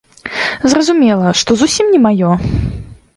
[0.71, 2.31] Зразумела, што зусім не маё.